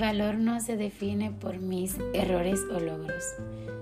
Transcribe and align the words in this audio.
valor 0.00 0.36
no 0.36 0.60
se 0.60 0.76
define 0.76 1.30
por 1.30 1.58
mis 1.58 1.96
errores 2.14 2.60
o 2.74 2.80
logros, 2.80 3.22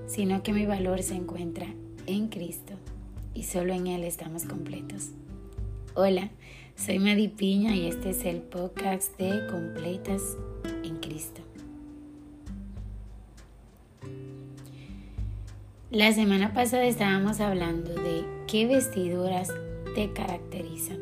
sino 0.06 0.42
que 0.42 0.52
mi 0.52 0.66
valor 0.66 1.02
se 1.02 1.14
encuentra 1.14 1.66
en 2.06 2.28
Cristo 2.28 2.74
y 3.34 3.44
solo 3.44 3.72
en 3.72 3.86
Él 3.86 4.02
estamos 4.02 4.44
completos. 4.44 5.10
Hola, 5.94 6.30
soy 6.76 6.98
Madi 6.98 7.28
Piña 7.28 7.74
y 7.74 7.86
este 7.86 8.10
es 8.10 8.24
el 8.24 8.40
podcast 8.42 9.16
de 9.16 9.46
Completas 9.46 10.22
en 10.82 10.96
Cristo. 10.96 11.40
La 15.90 16.12
semana 16.12 16.52
pasada 16.52 16.84
estábamos 16.84 17.40
hablando 17.40 17.94
de 17.94 18.24
qué 18.46 18.66
vestiduras 18.66 19.50
te 19.94 20.12
caracterizan, 20.12 20.98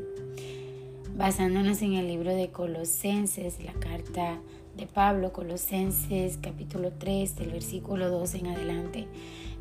basándonos 1.16 1.80
en 1.80 1.94
el 1.94 2.08
libro 2.08 2.34
de 2.34 2.48
Colosenses, 2.48 3.58
la 3.64 3.72
carta 3.72 4.38
de 4.76 4.86
Pablo, 4.86 5.32
Colosenses 5.32 6.38
capítulo 6.42 6.92
3, 6.92 7.36
del 7.36 7.50
versículo 7.50 8.10
2 8.10 8.34
en 8.34 8.46
adelante. 8.48 9.06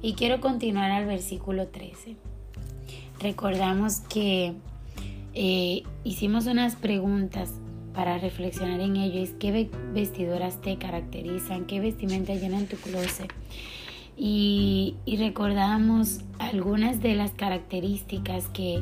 Y 0.01 0.13
quiero 0.13 0.41
continuar 0.41 0.91
al 0.91 1.05
versículo 1.05 1.67
13. 1.67 2.17
Recordamos 3.21 4.01
que 4.01 4.53
eh, 5.33 5.83
hicimos 6.03 6.45
unas 6.47 6.75
preguntas 6.75 7.51
para 7.93 8.17
reflexionar 8.17 8.81
en 8.81 8.97
ello. 8.97 9.23
Es 9.23 9.31
qué 9.39 9.69
vestiduras 9.93 10.61
te 10.61 10.77
caracterizan, 10.77 11.65
qué 11.65 11.79
vestimenta 11.79 12.35
llenan 12.35 12.65
tu 12.65 12.75
closet 12.75 13.33
y, 14.17 14.95
recordamos 15.17 16.21
algunas 16.39 17.01
de 17.01 17.15
las 17.15 17.31
características 17.31 18.47
que, 18.47 18.81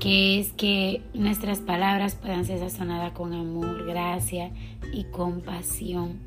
que 0.00 0.40
es 0.40 0.52
que 0.52 1.02
nuestras 1.12 1.58
palabras 1.58 2.14
puedan 2.14 2.46
ser 2.46 2.58
sazonadas 2.58 3.12
con 3.12 3.34
amor, 3.34 3.84
gracia 3.84 4.50
y 4.94 5.04
compasión. 5.04 6.18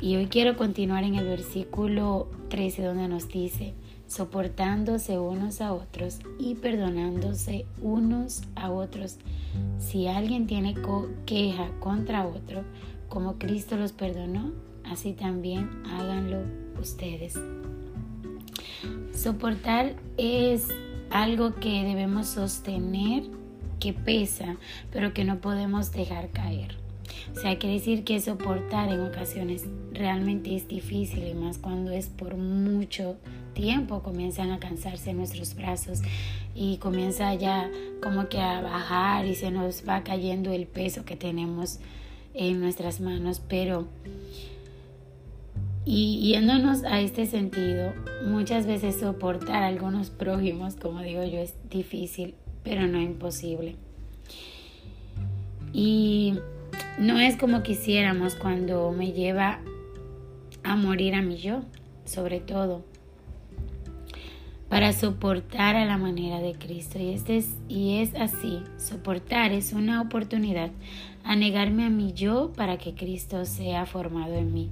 Y 0.00 0.16
hoy 0.16 0.26
quiero 0.26 0.56
continuar 0.56 1.04
en 1.04 1.14
el 1.14 1.24
versículo 1.24 2.28
13 2.48 2.82
donde 2.82 3.06
nos 3.06 3.28
dice, 3.28 3.74
soportándose 4.08 5.20
unos 5.20 5.60
a 5.60 5.72
otros 5.72 6.18
y 6.38 6.56
perdonándose 6.56 7.64
unos 7.80 8.42
a 8.56 8.70
otros. 8.70 9.18
Si 9.78 10.08
alguien 10.08 10.48
tiene 10.48 10.74
queja 11.26 11.70
contra 11.78 12.26
otro, 12.26 12.64
como 13.08 13.38
Cristo 13.38 13.76
los 13.76 13.92
perdonó, 13.92 14.50
así 14.84 15.12
también 15.12 15.70
háganlo 15.86 16.40
ustedes. 16.80 17.38
Soportar 19.14 19.94
es 20.18 20.68
algo 21.14 21.54
que 21.54 21.84
debemos 21.84 22.26
sostener, 22.26 23.22
que 23.78 23.92
pesa, 23.92 24.56
pero 24.90 25.14
que 25.14 25.22
no 25.22 25.38
podemos 25.38 25.92
dejar 25.92 26.30
caer. 26.30 26.76
O 27.32 27.40
sea, 27.40 27.56
quiere 27.56 27.76
decir 27.76 28.02
que 28.02 28.20
soportar 28.20 28.92
en 28.92 29.00
ocasiones 29.00 29.64
realmente 29.92 30.56
es 30.56 30.66
difícil 30.66 31.24
y 31.28 31.34
más 31.34 31.58
cuando 31.58 31.92
es 31.92 32.08
por 32.08 32.36
mucho 32.36 33.16
tiempo 33.54 34.02
comienzan 34.02 34.50
a 34.50 34.58
cansarse 34.58 35.14
nuestros 35.14 35.54
brazos 35.54 36.00
y 36.52 36.78
comienza 36.78 37.32
ya 37.34 37.70
como 38.02 38.28
que 38.28 38.40
a 38.40 38.60
bajar 38.60 39.24
y 39.26 39.36
se 39.36 39.52
nos 39.52 39.88
va 39.88 40.02
cayendo 40.02 40.52
el 40.52 40.66
peso 40.66 41.04
que 41.04 41.14
tenemos 41.14 41.78
en 42.34 42.60
nuestras 42.60 43.00
manos, 43.00 43.40
pero 43.48 43.86
y 45.86 46.32
yéndonos 46.32 46.82
a 46.84 47.00
este 47.00 47.26
sentido, 47.26 47.92
muchas 48.26 48.66
veces 48.66 49.00
soportar 49.00 49.62
a 49.62 49.66
algunos 49.66 50.10
prójimos, 50.10 50.76
como 50.76 51.00
digo 51.00 51.22
yo, 51.24 51.38
es 51.38 51.54
difícil, 51.68 52.34
pero 52.62 52.86
no 52.86 53.00
imposible. 53.00 53.76
Y 55.72 56.38
no 56.98 57.18
es 57.20 57.36
como 57.36 57.62
quisiéramos 57.62 58.34
cuando 58.34 58.92
me 58.92 59.12
lleva 59.12 59.60
a 60.62 60.76
morir 60.76 61.14
a 61.14 61.22
mí 61.22 61.36
yo, 61.36 61.60
sobre 62.06 62.40
todo, 62.40 62.84
para 64.74 64.92
soportar 64.92 65.76
a 65.76 65.84
la 65.84 65.98
manera 65.98 66.40
de 66.40 66.54
Cristo. 66.54 66.98
Y, 66.98 67.10
este 67.10 67.36
es, 67.36 68.14
así, 68.16 68.58
soportar 68.76 69.52
es 69.52 69.72
una 69.72 70.00
oportunidad 70.00 70.72
a 71.22 71.36
negarme 71.36 71.84
a 71.84 71.90
mí 71.90 72.12
yo 72.12 72.52
para 72.56 72.76
que 72.76 72.92
Cristo 72.92 73.44
sea 73.44 73.86
formado 73.86 74.34
en 74.34 74.52
mí 74.52 74.70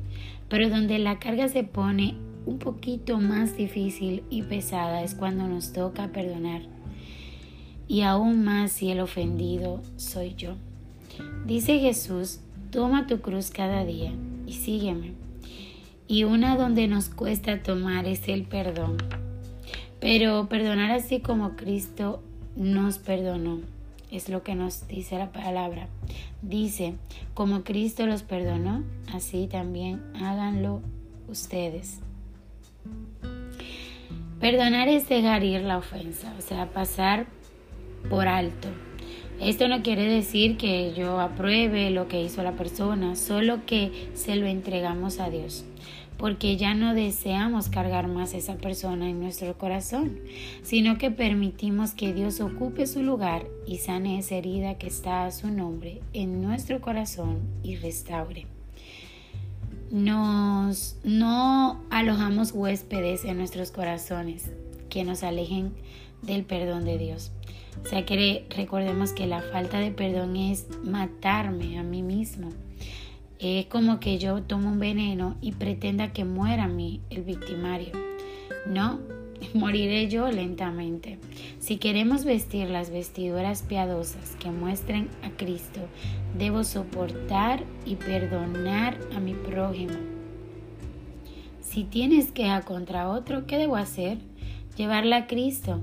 pero 0.49 0.69
donde 0.69 0.99
la 0.99 1.21
carga 1.21 1.47
se 1.47 1.63
pone 1.63 2.17
un 2.47 2.59
poquito 2.59 3.21
más 3.21 3.57
difícil 3.57 4.25
y 4.29 4.43
pesada 4.43 5.05
es 5.05 5.15
cuando 5.15 5.47
nos 5.47 5.73
toca 5.73 6.09
perdonar. 6.09 6.63
Y 7.87 8.03
aún 8.03 8.43
más 8.43 8.73
si 8.73 8.91
el 8.91 8.99
ofendido 8.99 9.83
soy 9.95 10.35
yo. 10.35 10.57
Dice 11.47 11.79
Jesús, 11.79 12.41
toma 12.73 13.07
tu 13.07 13.21
cruz 13.21 13.53
cada 13.53 13.85
día 13.85 14.13
y 14.49 14.55
sígueme. 14.55 15.13
Y 16.09 16.25
una 16.25 16.57
donde 16.57 16.89
nos 16.89 17.09
cuesta 17.09 17.63
tomar 17.63 18.07
es 18.07 18.27
el 18.27 18.43
perdón. 18.43 18.97
Pero 20.03 20.49
perdonar 20.49 20.91
así 20.91 21.21
como 21.21 21.55
Cristo 21.55 22.21
nos 22.57 22.99
perdonó 22.99 23.61
es 24.11 24.29
lo 24.29 24.43
que 24.43 24.57
nos 24.57 24.89
dice 24.89 25.17
la 25.17 25.31
palabra. 25.31 25.87
Dice, 26.43 26.97
como 27.35 27.63
Cristo 27.63 28.05
los 28.05 28.25
perdonó, 28.25 28.83
así 29.15 29.47
también 29.47 30.03
háganlo 30.21 30.83
ustedes. 31.29 32.01
Perdonar 34.41 34.89
es 34.89 35.09
dejar 35.09 35.45
ir 35.45 35.61
la 35.61 35.79
ofensa, 35.79 36.35
o 36.37 36.43
sea, 36.43 36.67
pasar 36.73 37.27
por 38.11 38.27
alto. 38.27 38.69
Esto 39.41 39.69
no 39.69 39.83
quiere 39.83 40.09
decir 40.09 40.57
que 40.57 40.93
yo 40.95 41.21
apruebe 41.21 41.91
lo 41.91 42.07
que 42.09 42.23
hizo 42.23 42.43
la 42.43 42.53
persona, 42.53 43.17
solo 43.17 43.67
que 43.67 44.11
se 44.15 44.37
lo 44.37 44.47
entregamos 44.47 45.19
a 45.19 45.31
Dios 45.31 45.65
porque 46.23 46.57
ya 46.57 46.73
no 46.75 46.95
deseamos 46.95 47.69
cargar 47.69 48.07
más 48.07 48.33
a 48.33 48.37
esa 48.37 48.55
persona 48.55 49.11
en 49.11 49.19
nuestro 49.19 49.59
corazón, 49.59 50.21
sino 50.63 50.97
que 50.97 51.11
permitimos 51.11 51.95
que 51.95 52.15
Dios 52.15 52.41
ocupe 52.41 52.87
su 52.87 53.03
lugar 53.03 53.45
y 53.67 53.79
sane 53.79 54.21
esa 54.21 54.37
herida 54.37 54.79
que 54.79 54.87
está 54.87 55.25
a 55.25 55.33
su 55.33 55.51
nombre 55.51 56.01
en 56.13 56.41
nuestro 56.41 56.81
corazón 56.81 57.41
y 57.65 57.75
restaure. 57.75 58.47
Nos, 59.91 60.97
no 61.03 61.83
alojamos 61.91 62.53
huéspedes 62.53 63.25
en 63.25 63.39
nuestros 63.39 63.73
corazones 63.73 64.53
que 64.89 65.03
nos 65.03 65.25
alejen 65.25 65.73
del 66.23 66.45
perdón 66.45 66.85
de 66.85 66.99
Dios. 66.99 67.33
O 67.81 67.87
sea 67.87 68.05
que 68.05 68.47
recordemos 68.51 69.13
que 69.13 69.27
la 69.27 69.41
falta 69.41 69.79
de 69.79 69.91
perdón 69.91 70.37
es 70.37 70.67
matarme 70.83 71.79
a 71.79 71.83
mí 71.83 72.03
mismo 72.03 72.51
es 73.43 73.67
como 73.67 73.99
que 73.99 74.19
yo 74.19 74.41
tomo 74.43 74.69
un 74.69 74.79
veneno 74.79 75.37
y 75.41 75.53
pretenda 75.53 76.13
que 76.13 76.25
muera 76.25 76.69
mí 76.69 77.01
el 77.11 77.23
victimario. 77.23 77.91
No, 78.67 79.01
moriré 79.55 80.09
yo 80.09 80.31
lentamente. 80.31 81.19
Si 81.59 81.79
queremos 81.79 82.25
vestir 82.25 82.71
las 82.71 82.91
vestiduras 82.91 83.63
piadosas 83.63 84.37
que 84.37 84.51
muestren 84.51 85.09
a 85.25 85.31
Cristo, 85.31 85.81
debo 86.39 86.63
soportar 86.63 87.65
y 87.85 87.97
perdonar 87.97 88.97
a 89.15 89.19
mi 89.19 89.35
prójimo. 89.35 89.95
Si 91.61 91.83
tienes 91.83 92.31
queja 92.31 92.63
contra 92.63 93.09
otro, 93.11 93.47
¿qué 93.47 93.59
debo 93.59 93.75
hacer? 93.75 94.19
Llevarla 94.77 95.17
a 95.17 95.27
Cristo. 95.27 95.81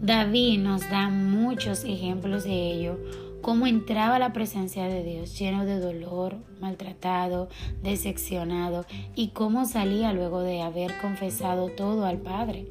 David 0.00 0.58
nos 0.58 0.88
da 0.90 1.08
muchos 1.08 1.84
ejemplos 1.84 2.44
de 2.44 2.72
ello 2.72 2.98
cómo 3.42 3.66
entraba 3.66 4.18
la 4.20 4.32
presencia 4.32 4.84
de 4.84 5.02
Dios 5.02 5.36
lleno 5.38 5.66
de 5.66 5.80
dolor, 5.80 6.36
maltratado, 6.60 7.48
decepcionado 7.82 8.86
y 9.16 9.28
cómo 9.28 9.66
salía 9.66 10.12
luego 10.12 10.40
de 10.40 10.62
haber 10.62 10.96
confesado 11.00 11.68
todo 11.68 12.06
al 12.06 12.18
Padre, 12.18 12.66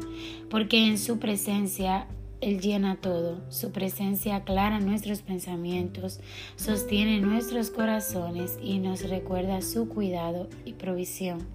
porque 0.49 0.87
en 0.87 0.97
su 0.97 1.19
presencia 1.19 2.07
Él 2.39 2.61
llena 2.61 2.95
todo, 2.95 3.41
su 3.49 3.71
presencia 3.71 4.37
aclara 4.37 4.79
nuestros 4.79 5.21
pensamientos, 5.21 6.21
sostiene 6.55 7.19
nuestros 7.19 7.69
corazones 7.69 8.57
y 8.63 8.79
nos 8.79 9.07
recuerda 9.07 9.61
su 9.61 9.89
cuidado 9.89 10.47
y 10.63 10.73
provisión. 10.73 11.45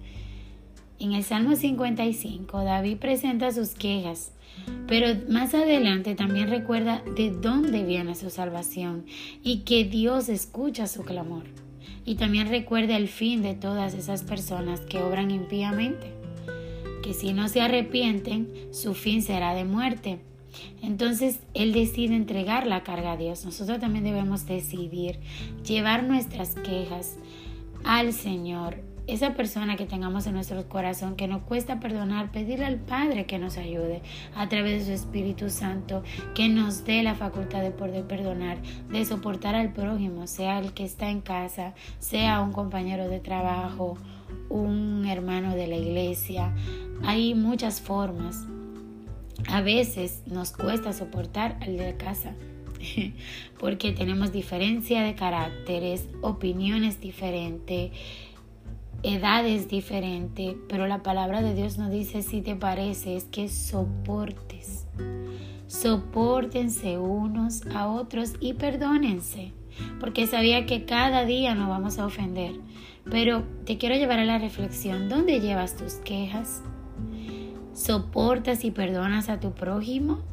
En 0.99 1.13
el 1.13 1.23
Salmo 1.23 1.55
55, 1.55 2.63
David 2.63 2.97
presenta 2.97 3.51
sus 3.51 3.75
quejas 3.75 4.31
pero 4.87 5.07
más 5.29 5.53
adelante 5.53 6.15
también 6.15 6.49
recuerda 6.49 7.03
de 7.15 7.31
dónde 7.31 7.83
viene 7.83 8.15
su 8.15 8.29
salvación 8.29 9.05
y 9.43 9.59
que 9.59 9.83
Dios 9.83 10.29
escucha 10.29 10.87
su 10.87 11.03
clamor. 11.03 11.43
Y 12.05 12.15
también 12.15 12.47
recuerda 12.47 12.95
el 12.95 13.09
fin 13.09 13.41
de 13.41 13.53
todas 13.53 13.93
esas 13.93 14.23
personas 14.23 14.79
que 14.79 14.99
obran 14.99 15.29
impíamente, 15.29 16.13
que 17.03 17.13
si 17.13 17.33
no 17.33 17.49
se 17.49 17.61
arrepienten, 17.61 18.49
su 18.71 18.93
fin 18.93 19.21
será 19.21 19.53
de 19.53 19.65
muerte. 19.65 20.19
Entonces 20.81 21.41
Él 21.53 21.73
decide 21.73 22.15
entregar 22.15 22.65
la 22.65 22.83
carga 22.83 23.13
a 23.13 23.17
Dios. 23.17 23.43
Nosotros 23.43 23.79
también 23.79 24.05
debemos 24.05 24.45
decidir 24.45 25.19
llevar 25.65 26.03
nuestras 26.03 26.55
quejas 26.55 27.17
al 27.83 28.13
Señor 28.13 28.86
esa 29.07 29.33
persona 29.33 29.77
que 29.77 29.85
tengamos 29.85 30.27
en 30.27 30.33
nuestro 30.33 30.67
corazón 30.67 31.15
que 31.15 31.27
nos 31.27 31.41
cuesta 31.43 31.79
perdonar, 31.79 32.31
pedirle 32.31 32.65
al 32.65 32.77
Padre 32.77 33.25
que 33.25 33.39
nos 33.39 33.57
ayude 33.57 34.01
a 34.35 34.49
través 34.49 34.85
de 34.85 34.97
su 34.97 35.03
Espíritu 35.03 35.49
Santo, 35.49 36.03
que 36.35 36.49
nos 36.49 36.83
dé 36.83 37.01
la 37.03 37.15
facultad 37.15 37.61
de 37.61 37.71
poder 37.71 38.05
perdonar, 38.05 38.57
de 38.89 39.05
soportar 39.05 39.55
al 39.55 39.71
prójimo, 39.71 40.27
sea 40.27 40.59
el 40.59 40.73
que 40.73 40.83
está 40.83 41.09
en 41.09 41.21
casa, 41.21 41.73
sea 41.99 42.41
un 42.41 42.51
compañero 42.51 43.07
de 43.07 43.21
trabajo, 43.21 43.97
un 44.49 45.05
hermano 45.07 45.55
de 45.55 45.67
la 45.67 45.77
iglesia. 45.77 46.53
Hay 47.03 47.33
muchas 47.33 47.79
formas. 47.79 48.45
A 49.47 49.61
veces 49.61 50.23
nos 50.25 50.51
cuesta 50.51 50.91
soportar 50.91 51.57
al 51.61 51.77
de 51.77 51.95
casa 51.95 52.33
porque 53.59 53.93
tenemos 53.93 54.33
diferencia 54.33 55.03
de 55.03 55.15
caracteres, 55.15 56.07
opiniones 56.21 56.99
diferentes 56.99 57.91
edades 59.03 59.67
diferentes, 59.67 60.55
pero 60.67 60.87
la 60.87 61.03
palabra 61.03 61.41
de 61.41 61.53
Dios 61.53 61.77
nos 61.77 61.91
dice, 61.91 62.21
si 62.21 62.41
te 62.41 62.55
parece, 62.55 63.15
es 63.15 63.25
que 63.25 63.49
soportes. 63.49 64.87
Soportense 65.67 66.97
unos 66.97 67.65
a 67.67 67.87
otros 67.87 68.33
y 68.39 68.53
perdónense, 68.53 69.53
porque 69.99 70.25
sabía 70.27 70.65
que 70.65 70.85
cada 70.85 71.25
día 71.25 71.55
nos 71.55 71.69
vamos 71.69 71.99
a 71.99 72.05
ofender. 72.05 72.53
Pero 73.09 73.43
te 73.65 73.77
quiero 73.77 73.95
llevar 73.95 74.19
a 74.19 74.25
la 74.25 74.37
reflexión, 74.37 75.09
¿dónde 75.09 75.39
llevas 75.39 75.75
tus 75.75 75.95
quejas? 75.95 76.61
¿Soportas 77.73 78.63
y 78.65 78.71
perdonas 78.71 79.29
a 79.29 79.39
tu 79.39 79.51
prójimo? 79.51 80.23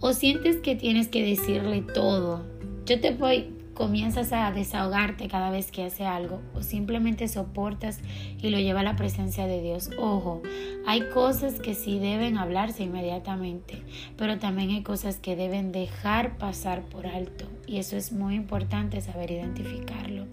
¿O 0.00 0.12
sientes 0.12 0.56
que 0.56 0.74
tienes 0.74 1.08
que 1.08 1.24
decirle 1.24 1.82
todo? 1.82 2.44
Yo 2.84 3.00
te 3.00 3.12
voy, 3.12 3.54
comienzas 3.82 4.32
a 4.32 4.52
desahogarte 4.52 5.26
cada 5.26 5.50
vez 5.50 5.72
que 5.72 5.82
hace 5.82 6.06
algo 6.06 6.40
o 6.54 6.62
simplemente 6.62 7.26
soportas 7.26 7.98
y 8.40 8.50
lo 8.50 8.60
lleva 8.60 8.78
a 8.78 8.84
la 8.84 8.94
presencia 8.94 9.48
de 9.48 9.60
Dios. 9.60 9.90
Ojo, 9.98 10.40
hay 10.86 11.08
cosas 11.12 11.58
que 11.58 11.74
sí 11.74 11.98
deben 11.98 12.38
hablarse 12.38 12.84
inmediatamente, 12.84 13.82
pero 14.16 14.38
también 14.38 14.70
hay 14.70 14.84
cosas 14.84 15.16
que 15.16 15.34
deben 15.34 15.72
dejar 15.72 16.38
pasar 16.38 16.82
por 16.82 17.08
alto 17.08 17.46
y 17.66 17.78
eso 17.78 17.96
es 17.96 18.12
muy 18.12 18.36
importante 18.36 19.00
saber 19.00 19.32
identificarlo. 19.32 20.26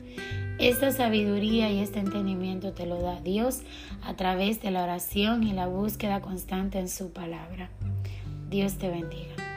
Esta 0.60 0.92
sabiduría 0.92 1.72
y 1.72 1.80
este 1.80 1.98
entendimiento 1.98 2.74
te 2.74 2.86
lo 2.86 3.02
da 3.02 3.20
Dios 3.20 3.62
a 4.04 4.14
través 4.14 4.62
de 4.62 4.70
la 4.70 4.84
oración 4.84 5.44
y 5.44 5.54
la 5.54 5.66
búsqueda 5.66 6.22
constante 6.22 6.78
en 6.78 6.88
su 6.88 7.14
palabra. 7.14 7.72
Dios 8.52 8.78
te 8.78 8.90
bendiga. 8.90 9.49